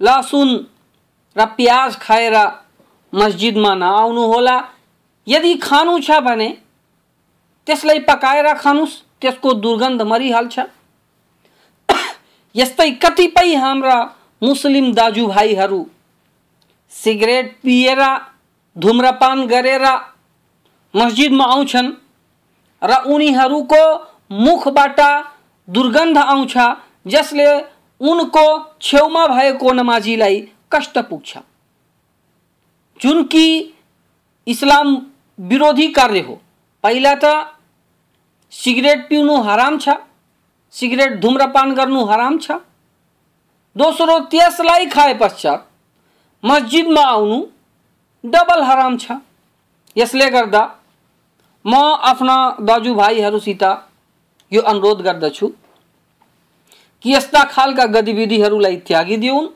लसुन 0.00 0.54
र 1.36 1.46
प्याज 1.56 1.96
खाएर 1.96 2.36
मस्जिदमा 3.12 3.74
नआउनुहोला। 3.74 4.56
यदि 5.26 5.54
खानु 5.56 5.98
छ 6.00 6.20
भने 6.20 6.48
त्यसलाई 7.66 7.98
पकाएर 8.08 8.54
खानुहोस् 8.54 8.96
त्यसको 9.20 9.52
दुर्गन्ध 9.54 10.02
मरिहाल्छ। 10.02 10.58
यस्तै 12.56 12.90
कतिपय 13.04 13.54
हाम्रा 13.54 13.98
मुस्लिम 14.42 14.92
दाजुभाइहरू 14.94 15.80
सिगरेट 16.92 17.52
पिएर, 17.62 18.00
धुम्रपान 18.76 19.46
गरेर, 19.46 19.86
मस्जिदमा 20.94 21.44
आउँछन् 21.44 21.92
र 22.82 22.96
उनीहरूको 23.06 23.82
मुखबाट 24.30 25.00
दुर्गन्ध 25.68 26.18
आउँछ, 26.18 26.56
जसले 27.06 27.48
उनको 28.00 28.44
छेउमा 28.80 29.26
भएको 29.26 29.72
नमाजीलाई 29.72 30.40
कष्ट 30.72 30.98
पुग्छ। 30.98 31.38
जुन 33.00 33.22
कि 33.24 33.74
इस्लाम 34.46 34.96
विरोधी 35.38 35.86
कार्य 35.92 36.20
हो, 36.20 36.40
पहिला 36.84 37.14
त 37.14 37.54
सिगरेट 38.52 39.08
पिउनु 39.08 39.36
हराम 39.42 39.78
छ, 39.78 39.88
सिगरेट 40.74 41.20
धुम्रपान 41.20 41.74
गर्नु 41.74 42.04
हराम 42.04 42.38
छ। 42.38 42.50
दोस्रो, 43.76 44.18
त्यसलाई 44.20 44.86
खाए 44.86 45.14
पश्चात 45.14 45.67
मस्जिदमा 46.44 47.02
आउनु, 47.04 47.38
डबल 48.24 48.62
हराम 48.62 48.96
छ। 48.98 49.12
यसले 49.96 50.28
गर्दा 50.30 50.62
म 51.64 51.74
आफ्ना 52.10 52.36
दाजुभाइहरूसित 52.60 53.62
यो 54.52 54.60
अनुरोध 54.62 55.00
गर्दछु 55.02 55.48
कि 57.04 57.12
यस्ता 57.14 57.42
खालका 57.44 57.84
गतिविधिहरूलाई 57.94 58.76
त्यागिदिउन् 58.86 59.48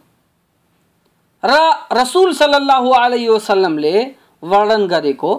र 1.42 1.52
रसुल 1.92 2.32
सल्लाह 2.34 2.84
आलि 2.96 3.28
वसल्लमले 3.28 3.94
वर्णन 4.42 4.86
गरेको 4.86 5.32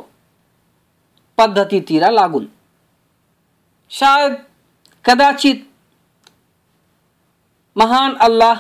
पद्धतितिर 1.38 2.10
लागुन्। 2.12 2.48
सायद 3.92 4.34
कदाचित 5.06 5.68
महान 7.76 8.14
अल्लाह 8.26 8.56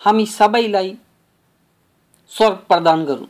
हामी 0.00 0.26
सबैलाई 0.28 0.96
स्वर्ग 2.32 2.56
प्रदान 2.68 3.04
गरून् 3.04 3.26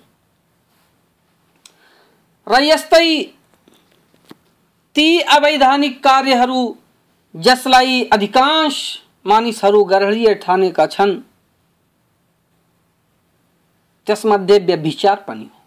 र 2.46 2.60
ती 4.96 5.20
अवैधानिक 5.30 6.02
कार्यहरू, 6.04 6.62
जसलाई 7.34 8.02
अधिकांश 8.12 8.76
मानिसहरू 9.26 9.82
गर्हरीय 9.84 10.34
ठानेका 10.34 10.86
छन्, 10.86 11.12
त्यसमध्ये 14.06 14.58
व्यभिचार 14.58 15.16
पनि 15.28 15.44
हो। 15.44 15.58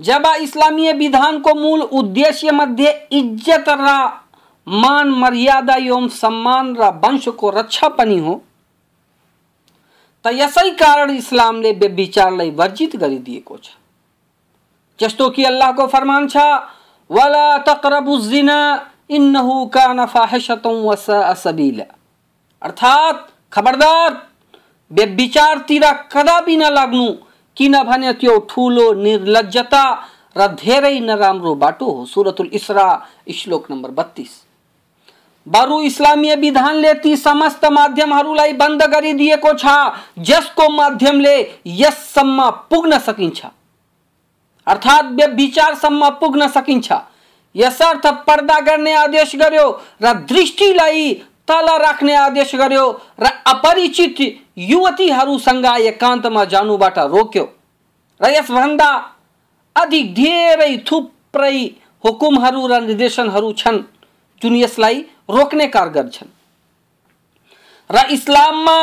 जब 0.00 0.26
इस्लामीय 0.40 0.92
विधानको 0.92 1.54
मूल 1.54 1.82
उद्देश्य 1.82 2.50
मध्ये 2.52 2.90
इज़्ज़त 3.12 3.68
र 3.70 3.88
मान 4.66 5.08
मर्यादा 5.20 5.76
एवं 5.76 6.08
सम्मान 6.12 6.74
र 6.76 6.90
वंशको 7.04 7.50
रक्षा 7.50 7.88
पनि 7.98 8.18
हो 8.18 8.42
त 10.24 10.26
यसै 10.32 10.70
कारण 10.70 11.10
इस्लामले 11.10 11.72
व्यभिचारलाई 11.72 12.50
वर्जित 12.50 12.96
गरिदिएको 12.96 13.56
छ। 13.56 13.68
जस्तो 15.00 15.30
कि 15.30 15.44
अल्लाहको 15.44 15.86
फरमान 15.86 16.28
छ, 16.28 16.36
वला 17.10 17.58
तकरबु 17.58 18.20
इन्नहु 19.10 19.66
कान 19.66 20.06
फाहिशतम 20.06 20.70
वसा 20.70 21.34
सबीला। 21.34 21.94
अर्थात, 22.62 23.28
खबरदार 23.52 24.26
व्यभिचारतिर 24.92 25.92
कदापि 25.92 26.56
नलाग्नु 26.56 27.12
किनभने 27.56 28.12
त्यो 28.12 28.38
ठुलो, 28.38 28.92
निर्लज्जता 28.92 30.02
र 30.36 30.46
धेरै 30.46 31.00
नराम्रो 31.00 31.54
बाटो 31.54 31.90
हो। 31.90 32.06
सुरतुल 32.06 32.46
इसरा, 32.46 33.06
श्लोक 33.34 33.70
नम्बर 33.70 33.90
बत्तिस। 33.90 34.43
बरु 35.46 35.80
इस्लामीय 35.82 36.34
विधानले 36.36 36.92
ती 36.94 37.16
समस्त 37.16 37.64
माध्यमहरूलाई 37.72 38.52
बंद 38.54 38.82
गरिदिएको 38.84 39.52
छ, 39.54 39.66
जसको 40.20 40.68
माध्यमले 40.70 41.36
यससम्म 41.66 42.50
पुग्न 42.70 42.98
सकिन्छ। 42.98 43.44
अर्थात् 44.66 45.12
व्यभिचारसम्म 45.12 46.08
पुग्न 46.20 46.48
सकिन्छ। 46.48 46.92
यसर्थ 47.54 48.06
पर्दा 48.26 48.58
गर्ने 48.60 48.94
आदेश 48.94 49.34
गर्यो 49.36 49.68
र 50.02 50.12
दृष्टिलाई 50.24 51.12
तल 51.48 51.68
राख्ने 51.78 52.14
आदेश 52.16 52.54
गर्यो 52.54 52.90
र 53.20 53.26
अपरिचित 53.46 54.20
युवतीहरूसँग 54.58 55.66
एकान्तमा 55.66 56.44
जानुबाट 56.44 56.98
रोक्यो। 56.98 57.44
र 58.20 58.30
यसभन्दा 58.30 58.90
अधिक 59.76 60.14
धेरै 60.14 60.76
थुप्रै 60.88 61.56
हुकुमहरू 62.04 62.66
र 62.66 62.80
निर्देशनहरू 62.82 63.52
छन्, 63.52 63.78
जुन 64.42 64.56
यसलाई 64.56 65.04
रोक्ने 65.28 65.66
कारगर 65.66 66.08
छन्। 66.08 66.28
र 67.90 68.06
इस्लाममा 68.10 68.78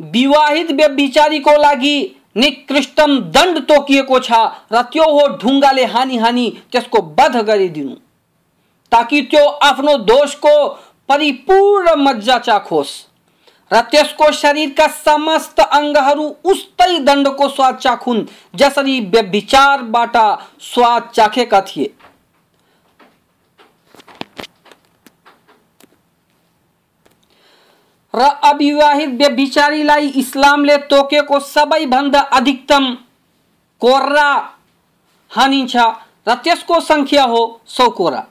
विवाहित 0.00 0.70
व्यभिचारीको 0.70 1.56
लागि 1.56 1.96
निकृष्टम 2.36 3.18
दण्ड 3.32 3.58
तोकिएको 3.58 4.18
छ, 4.18 4.32
र 4.72 4.82
त्यो 4.92 5.04
हो 5.04 5.26
ढुङ्गाले 5.36 5.84
हानी 5.84 6.16
हानी 6.16 6.50
त्यसको 6.72 6.98
वध 7.18 7.36
गरिदिनु, 7.42 7.94
ताकि 8.92 9.20
त्यो 9.22 9.44
आफ्नो 9.62 9.96
दोषको 10.04 10.54
परिपूर्ण 11.08 11.94
मज्जा 11.96 12.38
चाखोस्। 12.38 12.92
र 13.70 13.80
त्यसको 13.80 14.30
शरीरका 14.32 14.86
समस्त 14.86 15.60
अङ्गहरू 15.60 16.26
उस्तै 16.44 16.98
दण्डको 16.98 17.48
स्वाद 17.48 17.76
चाखुन्, 17.76 18.26
जसरी 18.54 19.00
व्यभिचारबाट 19.00 20.16
स्वाद 20.62 21.10
चाखेका 21.14 21.60
थिए। 21.60 21.92
र 28.16 28.28
अविवाहित 28.44 29.08
व्यभिचारीलाई 29.18 30.08
इस्लामले 30.16 30.76
तोकेको 30.90 31.38
सबैभन्दा 31.46 32.20
अधिकतम 32.38 32.94
कोर्रा 33.82 34.30
हानिन्छ 35.30 35.76
र 36.28 36.34
त्यसको 36.44 36.80
सङ्ख्या 36.80 37.24
हो 37.24 37.42
सौ 37.68 37.88
कोरा 37.98 38.22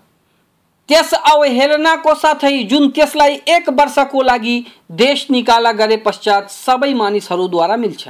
त्यस 0.89 1.13
अवहेलनाको 1.13 2.13
साथै 2.15 2.57
जुन 2.71 2.89
त्यसलाई 2.89 3.37
एक 3.49 3.69
वर्षको 3.77 4.21
लागि 4.23 4.55
देश 4.99 5.25
निकाला 5.31 5.71
गरे 5.79 5.97
पश्चात 6.05 6.49
सबै 6.51 6.93
मानिसहरूद्वारा 6.93 7.75
मिल्छ। 7.75 8.07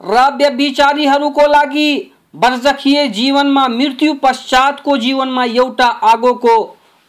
र 0.00 0.28
व्यभिचारीहरूको 0.36 1.46
लागि 1.46 1.90
वर्जखीय 2.34 3.06
जीवनमा 3.10 3.66
मृत्यु 3.68 4.14
पश्चातको 4.22 4.96
जीवनमा 4.96 5.44
एउटा 5.44 5.88
आगोको 6.12 6.56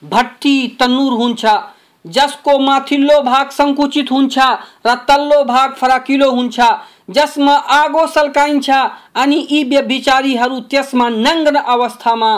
भट्टी 0.04 0.56
तन्नुर 0.80 1.14
हुन्छ। 1.14 1.46
जसको 2.06 2.58
माथिल्लो 2.60 3.20
भाग 3.22 3.50
सङ्कुचित 3.52 4.12
हुन्छ 4.12 4.38
र 4.86 4.96
तल्लो 5.08 5.44
भाग 5.44 5.74
फराकिलो 5.76 6.30
हुन्छ, 6.32 6.60
जसमा 7.10 7.56
आगो 7.76 8.06
सल्काइन्छ 8.08 8.70
अनि 9.16 9.48
यी 9.52 9.64
व्यभिचारीहरू 9.64 10.60
त्यसमा 10.72 11.10
नङ्गन 11.10 11.56
अवस्थामा 11.56 12.32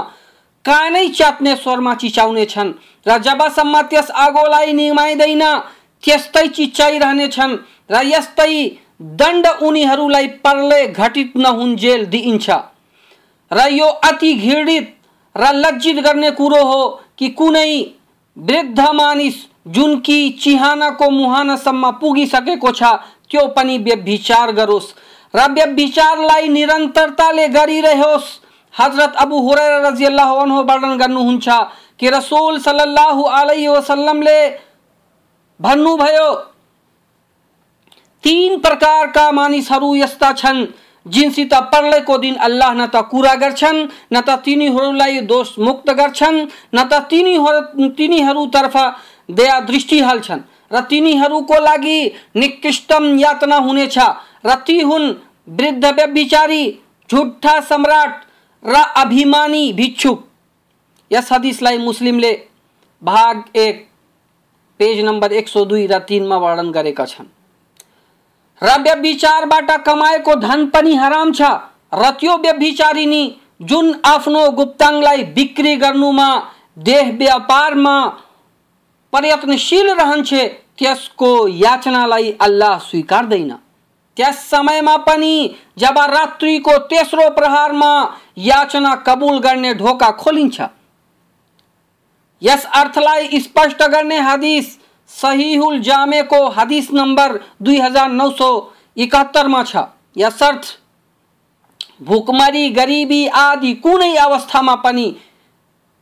कानै 0.66 1.08
च्याप्ने 1.10 1.56
स्वरमा 1.56 1.94
चिचाउने 1.96 2.46
छन् 2.46 2.74
र 3.06 3.18
जबसम्म 3.20 3.82
त्यस 3.82 4.10
आगोलाई 4.26 4.74
निमाइँदैन, 4.74 5.44
त्यस्तै 6.04 6.48
चिच्चाइरहनेछन् 6.48 7.58
र 7.92 8.02
यस्तै 8.06 8.54
दण्ड 9.20 9.48
उनीहरूलाई 9.62 10.28
पर्ले 10.44 10.82
घटित 10.88 11.38
नहुन्जेल 11.38 12.06
दिइन्छ। 12.06 12.50
र 13.52 13.68
यो 13.72 13.88
अति 14.10 14.34
घृणित 14.34 14.94
र 15.36 15.54
लज्जित 15.54 15.98
गर्ने 16.06 16.32
कुरो 16.32 16.64
हो 16.66 16.82
कि 17.18 17.30
कुनै 17.40 17.72
वृद्ध 18.38 18.80
मानिस 18.80 19.36
जुन 19.66 20.00
कि 20.06 20.30
चिहानको 20.42 21.10
मुहानसम्म 21.12 21.92
पुगिसकेको 22.02 22.72
छ 22.72 22.84
त्यो 23.30 23.46
पनि 23.56 23.78
व्यभिचार 23.80 24.52
गरोस्? 24.52 24.94
र 25.34 25.48
व्यभिचारलाई 25.54 26.48
निरन्तरताले 26.50 27.48
गरिरहोस् 27.50 28.30
हज़रत 28.74 29.16
अबु 29.22 29.40
हुरैरा 29.40 29.78
रजियल्लाहु 29.88 30.36
अन्हु 30.38 30.64
वर्णन 30.64 30.98
गर्नुहुन्छ 30.98 31.48
कि 32.00 32.10
रसुल 32.10 32.60
सल्लल्लाहु 32.60 33.24
अलैहि 33.40 33.68
वसल्लमले 33.68 34.40
भन्नुभयो 35.60 36.30
तीन 38.24 38.60
प्रकारका 38.60 39.32
मानिसहरू 39.32 39.96
यस्ता 39.96 40.32
छन्, 40.34 40.66
जिनसित 41.06 41.54
पर्लेको 41.72 42.18
दिन 42.18 42.36
अल्लाह 42.48 42.74
न 42.74 42.86
त 42.86 43.02
कुरा 43.12 43.34
गर्छन् 43.36 43.80
न 44.14 44.22
त 44.22 44.36
तिनीहरूलाई 44.46 45.20
दोष 45.26 45.58
मुक्त 45.60 45.90
गर्छन्, 45.92 46.38
न 46.76 46.84
त 46.84 46.94
तिनीहरू 47.10 47.88
तिनीहरूतर्फ 47.98 48.76
दया 49.32 49.60
दृष्टि 49.60 50.00
हाल्छन् 50.00 50.42
र 50.74 50.82
तिनीहरूको 50.82 51.60
लागि 51.60 52.00
निकृष्टम 52.36 53.04
यातना 53.20 53.56
हुनेछ 53.58 53.98
र 54.46 54.56
ती 54.68 54.80
हुन् 54.82 55.14
वृद्ध 55.50 55.86
व्यभिचारी 55.86 56.64
झुट्ठा 57.10 57.60
सम्राट 57.62 58.24
र 58.66 58.84
अभिमानी 58.98 59.72
भिक्षुक। 59.74 60.28
यस 61.12 61.32
हदिसलाई 61.32 61.78
मुस्लिमले 61.78 62.32
भाग 63.02 63.44
एक, 63.56 63.88
पेज 64.80 65.00
नम्बर 65.06 65.34
एक 65.34 65.48
सौ 65.48 65.66
दुई 65.66 65.86
र 65.88 66.00
तिनमा 66.00 66.38
वर्णन 66.38 66.72
गरेका 66.72 67.06
छन्। 67.06 67.26
र 68.62 68.78
व्यभिचारबाट 68.82 69.72
कमाएको 69.86 70.36
धन 70.36 70.66
पनि 70.66 70.96
हराम 70.96 71.32
छ। 71.32 71.42
र 71.94 72.12
त्यो 72.20 72.38
व्यभिचारिनी 72.38 73.24
जुन 73.62 73.94
आफ्नो 74.06 74.50
गुप्ताङलाई 74.52 75.24
बिक्री 75.34 75.76
गर्नुमा, 75.76 76.30
देह 76.78 77.12
व्यापारमा 77.12 77.96
प्रयत्नशील 79.14 79.90
रहन्छे 79.92 80.48
त्यसको 80.80 81.32
याचनालाई 81.48 82.32
अल्लाह 82.42 82.78
स्वीकार्दैन 82.82 83.52
त्यस 84.18 84.38
समयमा 84.50 84.96
पनि 85.08 85.36
जब 85.80 85.98
रात्रिको 86.10 86.78
तेस्रो 86.90 87.30
प्रहारमा 87.36 87.92
याचना 88.38 88.94
कबुल 89.08 89.38
गर्ने 89.40 89.74
ढोका 89.74 90.10
खोलिन्छ। 90.20 90.62
यस 92.42 92.66
अर्थलाई 92.76 93.40
स्पष्ट 93.40 93.84
गर्ने 93.92 94.20
हदिस 94.22 94.78
सहीहुल 95.12 95.80
जामे 95.82 96.22
को 96.24 96.48
हदीस 96.50 96.92
नंबर 96.94 97.40
दुई 97.62 97.80
हज़ार 97.80 98.10
नौ 98.12 98.30
सौ 98.32 98.50
इकहत्तरमा 98.98 99.64
छ। 99.64 99.84
यसर्थ 100.18 100.64
भुकमरी 102.04 102.70
गरिबी 102.72 103.26
आदि 103.38 103.74
कुनै 103.84 104.16
अवस्थामा 104.18 104.76
पनि 104.84 105.08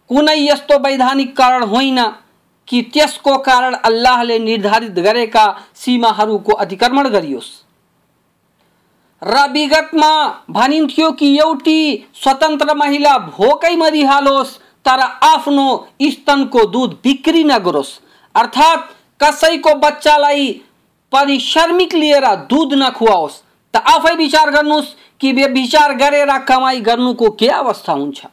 कुनै 0.09 0.37
यस्तो 0.37 0.77
वैधानिक 0.79 1.35
कारण 1.37 1.63
होइन। 1.73 1.99
कि 2.69 2.81
त्यसको 2.93 3.37
कारण 3.37 3.73
अल्लाहले 3.73 4.39
निर्धारित 4.39 4.99
गरेका 4.99 5.45
सीमाहरूको 5.75 6.53
अतिक्रमण 6.53 7.07
गरियोस्। 7.09 7.49
र 9.21 9.47
विगतमा 9.51 10.11
भनिन्थ्यो 10.49 11.11
कि 11.11 11.35
एउटी 11.37 12.07
स्वतन्त्र 12.15 12.73
महिला 12.75 13.17
भोकै 13.17 13.75
मरिहालोस्, 13.75 14.57
तर 14.85 14.99
आफ्नो 15.23 15.65
स्तनको 16.01 16.65
दुध 16.65 16.93
बिक्री 17.03 17.43
नगरोस्। 17.43 17.99
अर्थात् 18.35 18.91
कसैको 19.23 19.73
बच्चालाई 19.75 20.49
परिश्रमिक 21.13 21.93
लिएर 21.95 22.25
दुध 22.49 22.73
नखुवाओस्। 22.73 23.41
त 23.73 23.77
आफै 23.87 24.15
विचार 24.15 24.51
गर्नुहोस् 24.51 24.95
कि 25.19 25.31
व्यभिचार 25.31 25.93
गरेर 25.93 26.37
कमाई 26.47 26.79
गर्नुको 26.81 27.29
के 27.29 27.47
अवस्था 27.47 27.93
हुन्छ? 27.93 28.25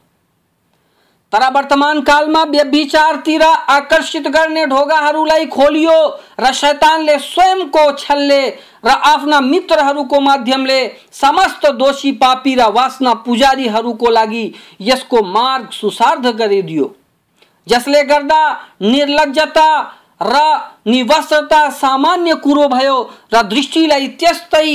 तर 1.36 1.48
वर्तमान 1.52 2.00
कालमा 2.00 2.42
व्यभिचारतिर 2.44 3.42
आकर्षित 3.42 4.28
गर्ने 4.28 4.64
ढोगाहरूलाई 4.66 5.46
खोलियो। 5.46 5.96
र 6.40 6.52
शैतानले 6.52 7.18
स्वयंको 7.20 7.84
छलले। 7.94 8.40
र 8.84 8.88
आफ्ना 8.88 9.40
मित्रहरूको 9.42 10.20
माध्यमले 10.20 10.78
समस्त 11.12 11.66
दोषी 11.76 12.12
पापी 12.16 12.54
र 12.54 12.70
वासना 12.72 13.12
पुजारीहरूको 13.26 14.10
लागि 14.10 14.44
यसको 14.80 15.22
मार्ग 15.28 15.70
सुसार्थ 15.72 16.26
गरिदियो 16.40 16.90
जसले 17.66 18.02
निर्लजता 18.02 19.68
र 20.22 20.36
निवस्त्रता 20.86 21.68
सामान्य 21.76 22.34
कुरो 22.44 22.68
भयो। 22.68 22.98
र 23.34 23.42
दृष्टिलाई 23.44 24.06
त्यस्तै 24.16 24.68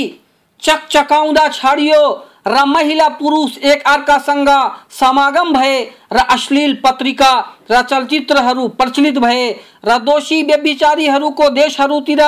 चकचकाउँदा 0.62 1.48
छाडियो। 1.50 2.02
र 2.46 2.64
महिला 2.66 3.08
पुरुष 3.08 3.56
एक 3.64 3.82
अर्कासँग 3.86 4.48
समागम 4.90 5.52
भए 5.52 5.78
र 6.12 6.18
अश्लील 6.30 6.74
पत्रिका, 6.84 7.32
र 7.70 7.82
चलचित्रहरू 7.82 8.66
प्रचलित 8.70 9.18
भए 9.18 9.50
र 9.84 9.98
दोषी 10.00 10.42
व्यभिचारीहरूको 10.42 11.48
देशहरूतिर 11.50 12.22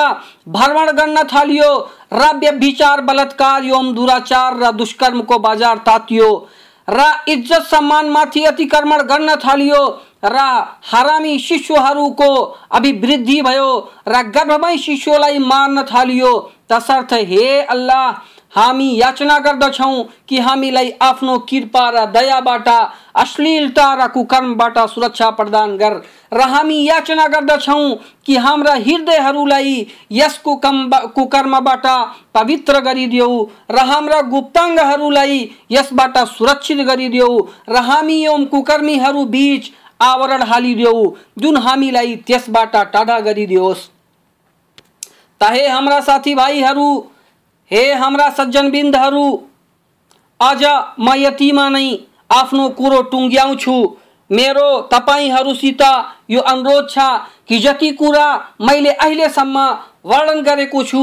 भ्रमण 0.47 0.91
गर्न 0.91 1.23
थालियो, 1.25 1.71
र 2.13 2.31
व्यभिचार 2.35 3.01
बलात्कार 3.01 3.65
एवं 3.65 3.93
दुराचार, 3.95 4.57
र 4.57 4.71
दुष्कर्मको 4.73 5.39
बजार 5.39 5.77
तातियो, 5.85 6.29
र 6.87 7.11
इज़्ज़त 7.27 7.63
सम्मानमाथि 7.65 8.43
अतिक्रमण 8.45 9.01
गर्न 9.03 9.35
थालियो, 9.35 9.81
र 10.25 10.37
हरामी 10.91 11.37
शिशुहरूको 11.39 12.29
अभिवृद्धि 12.71 13.41
भयो, 13.41 13.69
र 14.07 14.21
गर्भमै 14.29 14.77
शिशुलाई 14.77 15.37
मार्न 15.41 15.83
थालियो, 15.83 16.31
तसर्थ 16.71 17.13
हे 17.13 17.61
अल्लाह 17.63 18.11
हामी 18.55 18.95
याचना 18.95 19.37
गर्दछौँ 19.39 20.03
कि 20.29 20.37
हामीलाई 20.39 20.91
आफ्नो 21.01 21.37
कृपा 21.49 21.89
र 21.89 22.05
दयाबाट 22.11 22.67
अश्लीलता 23.15 23.87
र 23.95 24.07
कुकर्मबाट 24.07 24.77
सुरक्षा 24.89 25.29
प्रदान 25.29 25.75
गर। 25.77 25.93
र 26.33 26.41
हामी 26.49 26.77
याचना 26.83 27.25
गर्दछौँ 27.27 27.95
कि 28.25 28.35
हाम्रा 28.37 28.73
हृदयहरूलाई 28.75 29.75
यस 30.11 30.37
कुकम 30.43 30.89
कुकर्मबाट 31.15 31.85
पवित्र 32.33 32.79
गरिदेऊ 32.81 33.43
र 33.71 33.85
हाम्रा 33.89 34.21
गुप्ताङ्गहरूलाई 34.29 35.39
यसबाट 35.71 36.17
सुरक्षित 36.27 36.85
गरिदेऊ 36.87 37.39
र 37.69 37.81
हामी 37.89 38.21
एवं 38.23 38.45
कुकर्मीहरू 38.53 39.25
बिच 39.33 39.71
आवरण 40.01 40.43
हालिदेऊ 40.43 41.03
जुन 41.39 41.57
हामीलाई 41.57 42.15
त्यसबाट 42.27 42.75
टाढा 42.93 43.19
गरिदियोस्। 43.19 43.89
ताहे 45.41 45.67
हाम्रा 45.67 45.99
साथीभाइहरू 46.01 46.87
हे 47.71 47.83
हाम्रा 47.93 48.29
सज्जनबिन्दहरू 48.29 49.25
आज 50.39 50.63
म 50.99 51.13
यतिमा 51.17 51.63
नै 51.69 51.87
आफ्नो 52.31 52.67
कुरो 52.79 53.01
टुङ्ग्याउँछु 53.11 53.77
मेरो 54.29 54.67
तपाईँहरूसित 54.91 55.81
यो 56.29 56.41
अनुरोध 56.51 56.89
छ 56.89 57.07
कि 57.47 57.59
जति 57.59 57.89
कुरा 57.93 58.27
मैले 58.61 58.91
अहिलेसम्म 58.91 59.65
वर्णन 60.05 60.41
गरेको 60.41 60.83
छु, 60.83 61.01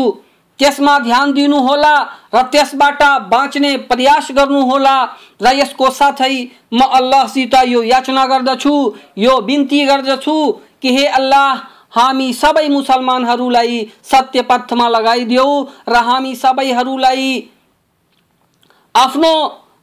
त्यसमा 0.61 0.98
ध्यान 1.01 1.33
दिनुहोला 1.33 1.94
र 2.35 2.42
त्यसबाट 2.53 3.03
बाँच्ने 3.31 3.77
प्रयास 3.90 4.29
गर्नुहोला 4.37 4.96
र 5.42 5.55
यसको 5.55 5.90
साथै 5.90 6.35
म 6.72 6.87
अल्लाहसित 6.92 7.55
यो 7.66 7.83
याचना 7.85 8.27
गर्दछु, 8.27 8.75
यो 9.18 9.40
बिन्ती 9.40 9.85
गर्दछु 9.87 10.37
कि 10.83 10.96
हे 10.96 11.07
अल्लाह 11.18 11.71
हामी 11.92 12.33
सबै 12.33 12.68
मुसलमानहरूलाई 12.68 13.81
सत्य 14.11 14.42
पथमा 14.50 14.88
लगाइदेऊ 14.88 15.50
र 15.88 16.05
हामी 16.05 16.35
सबैहरूलाई 16.37 17.26
आफ्नो 18.94 19.33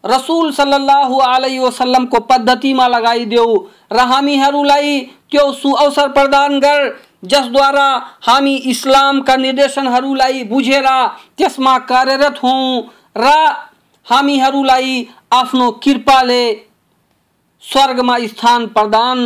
रसुल 0.04 0.52
सल्लाह 0.54 1.14
अलैहि 1.26 1.60
वसल्लमको 1.60 2.20
पद्धतिमा 2.28 2.88
लगाइदेऊ 2.88 3.56
र 3.94 4.06
हामीहरूलाई 4.12 5.00
त्यो 5.32 5.52
सुअवसर 5.54 6.08
प्रदान 6.12 6.60
गर, 6.60 6.80
जसद्वारा 7.26 7.88
हामी 8.24 8.56
इस्लामका 8.72 9.36
निर्देशनहरूलाई 9.38 10.44
बुझेर 10.46 10.88
त्यसमा 11.38 11.78
कार्यरत 11.90 12.40
हौँ 12.44 12.64
र 13.18 13.34
हामीहरूलाई 14.08 14.96
आफ्नो 15.34 15.70
कृपाले 15.84 16.44
स्वर्गमा 17.64 18.18
स्थान 18.28 18.66
प्रदान 18.78 19.26